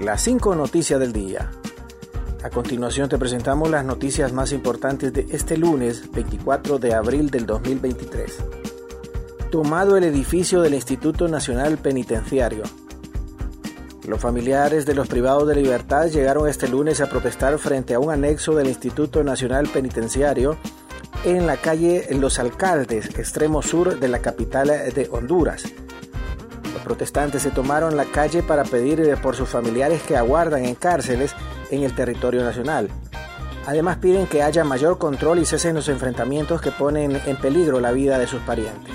[0.00, 1.50] las 5 noticias del día.
[2.44, 7.46] A continuación te presentamos las noticias más importantes de este lunes 24 de abril del
[7.46, 8.36] 2023.
[9.50, 12.62] Tomado el edificio del Instituto Nacional Penitenciario.
[14.06, 18.12] Los familiares de los privados de libertad llegaron este lunes a protestar frente a un
[18.12, 20.56] anexo del Instituto Nacional Penitenciario
[21.24, 25.64] en la calle Los Alcaldes, extremo sur de la capital de Honduras
[26.80, 31.34] protestantes se tomaron la calle para pedir por sus familiares que aguardan en cárceles
[31.70, 32.88] en el territorio nacional.
[33.66, 37.92] Además piden que haya mayor control y cesen los enfrentamientos que ponen en peligro la
[37.92, 38.94] vida de sus parientes.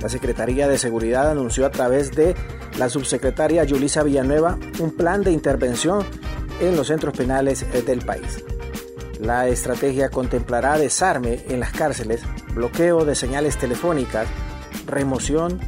[0.00, 2.36] La Secretaría de Seguridad anunció a través de
[2.78, 6.04] la subsecretaria Yulisa Villanueva un plan de intervención
[6.60, 8.44] en los centros penales eh, del país.
[9.20, 12.22] La estrategia contemplará desarme en las cárceles,
[12.54, 14.28] bloqueo de señales telefónicas,
[14.86, 15.60] remoción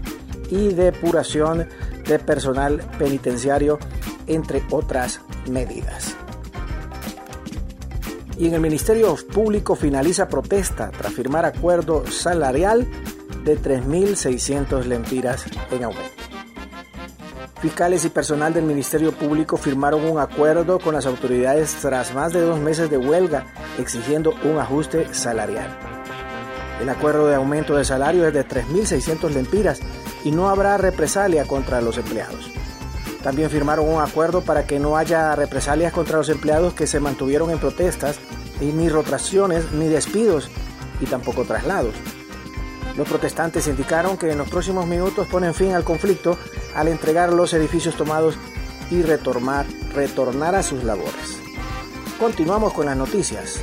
[0.50, 1.68] y depuración
[2.06, 3.78] de personal penitenciario,
[4.26, 6.16] entre otras medidas.
[8.36, 12.88] Y en el Ministerio Público finaliza protesta tras firmar acuerdo salarial
[13.44, 16.20] de 3.600 lempiras en aumento.
[17.60, 22.40] Fiscales y personal del Ministerio Público firmaron un acuerdo con las autoridades tras más de
[22.40, 25.68] dos meses de huelga exigiendo un ajuste salarial.
[26.80, 29.80] El acuerdo de aumento de salario es de 3.600 lempiras
[30.24, 32.50] y no habrá represalia contra los empleados.
[33.22, 37.50] También firmaron un acuerdo para que no haya represalias contra los empleados que se mantuvieron
[37.50, 38.18] en protestas
[38.60, 40.48] y ni rotaciones ni despidos
[41.00, 41.94] y tampoco traslados.
[42.96, 46.36] Los protestantes indicaron que en los próximos minutos ponen fin al conflicto
[46.74, 48.36] al entregar los edificios tomados
[48.90, 51.40] y retornar, retornar a sus labores.
[52.18, 53.62] Continuamos con las noticias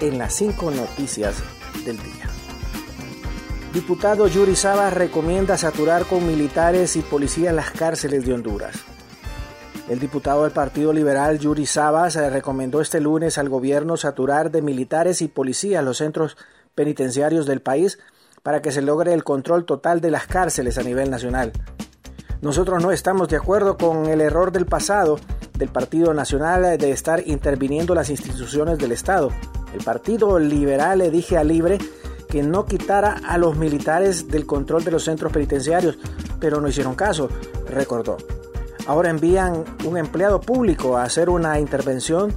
[0.00, 1.36] en las cinco noticias
[1.84, 2.37] del día.
[3.72, 8.74] Diputado Yuri Sabas recomienda saturar con militares y policías las cárceles de Honduras.
[9.90, 15.20] El diputado del Partido Liberal Yuri Sabas recomendó este lunes al gobierno saturar de militares
[15.20, 16.38] y policías los centros
[16.74, 17.98] penitenciarios del país
[18.42, 21.52] para que se logre el control total de las cárceles a nivel nacional.
[22.40, 25.20] Nosotros no estamos de acuerdo con el error del pasado
[25.58, 29.30] del Partido Nacional de estar interviniendo las instituciones del Estado.
[29.74, 31.78] El Partido Liberal le dije a Libre
[32.28, 35.98] que no quitara a los militares del control de los centros penitenciarios,
[36.40, 37.28] pero no hicieron caso,
[37.68, 38.18] recordó.
[38.86, 42.32] Ahora envían un empleado público a hacer una intervención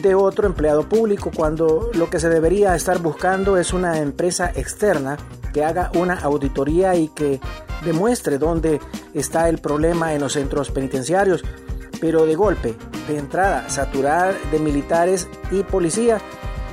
[0.00, 5.18] de otro empleado público cuando lo que se debería estar buscando es una empresa externa
[5.52, 7.40] que haga una auditoría y que
[7.84, 8.80] demuestre dónde
[9.12, 11.44] está el problema en los centros penitenciarios.
[12.00, 12.74] Pero de golpe,
[13.06, 16.18] de entrada, saturar de militares y policía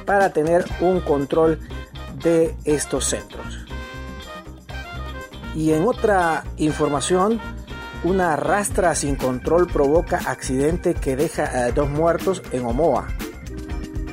[0.06, 1.60] para tener un control
[2.24, 3.66] de estos centros.
[5.56, 7.40] Y en otra información,
[8.04, 13.08] una rastra sin control provoca accidente que deja a dos muertos en Omoa.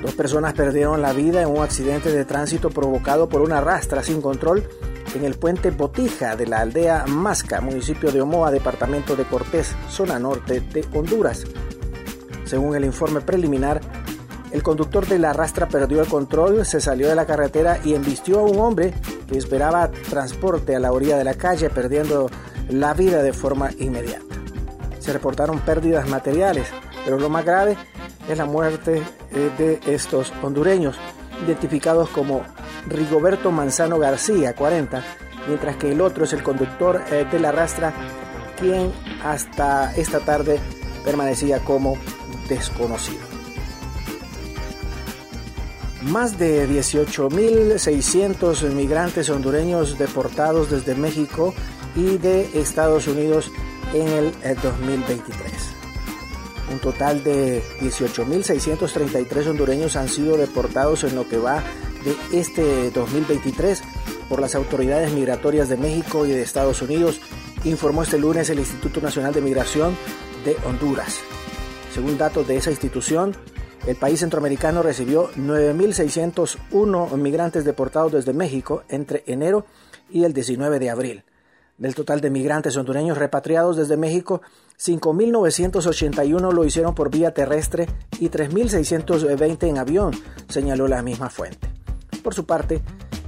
[0.02, 4.20] Dos personas perdieron la vida en un accidente de tránsito provocado por una rastra sin
[4.20, 4.68] control
[5.14, 10.18] en el puente Botija de la aldea Masca, municipio de Omoa, departamento de Cortés, zona
[10.18, 11.44] norte de Honduras.
[12.44, 13.80] Según el informe preliminar,
[14.52, 18.40] el conductor de la rastra perdió el control, se salió de la carretera y embistió
[18.40, 18.94] a un hombre
[19.28, 22.30] que esperaba transporte a la orilla de la calle, perdiendo
[22.68, 24.24] la vida de forma inmediata.
[24.98, 26.68] Se reportaron pérdidas materiales,
[27.04, 27.76] pero lo más grave
[28.28, 29.02] es la muerte
[29.32, 30.96] eh, de estos hondureños,
[31.44, 32.42] identificados como
[32.88, 35.02] Rigoberto Manzano García, 40,
[35.48, 37.92] mientras que el otro es el conductor eh, de la rastra,
[38.58, 38.92] quien
[39.24, 40.58] hasta esta tarde
[41.04, 41.94] permanecía como
[42.48, 43.25] desconocido.
[46.06, 51.52] Más de 18.600 migrantes hondureños deportados desde México
[51.96, 53.50] y de Estados Unidos
[53.92, 55.50] en el 2023.
[56.72, 61.64] Un total de 18.633 hondureños han sido deportados en lo que va
[62.04, 63.82] de este 2023
[64.28, 67.20] por las autoridades migratorias de México y de Estados Unidos,
[67.64, 69.96] informó este lunes el Instituto Nacional de Migración
[70.44, 71.18] de Honduras.
[71.92, 73.34] Según datos de esa institución,
[73.86, 79.64] el país centroamericano recibió 9.601 migrantes deportados desde México entre enero
[80.10, 81.24] y el 19 de abril.
[81.78, 84.40] Del total de migrantes hondureños repatriados desde México,
[84.78, 87.86] 5.981 lo hicieron por vía terrestre
[88.18, 90.12] y 3.620 en avión,
[90.48, 91.70] señaló la misma fuente.
[92.24, 92.82] Por su parte,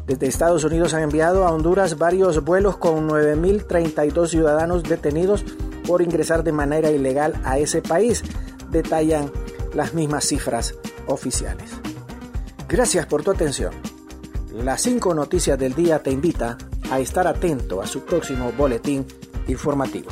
[0.07, 5.45] desde Estados Unidos han enviado a Honduras varios vuelos con 9.032 ciudadanos detenidos
[5.87, 8.25] por ingresar de manera ilegal a ese país,
[8.71, 9.31] detallan
[9.79, 10.75] las mismas cifras
[11.07, 11.71] oficiales.
[12.69, 13.73] Gracias por tu atención.
[14.53, 16.59] Las cinco noticias del día te invita
[16.91, 19.07] a estar atento a su próximo boletín
[19.47, 20.11] informativo.